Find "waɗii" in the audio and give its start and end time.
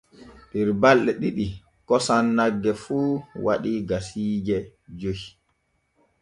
3.45-3.79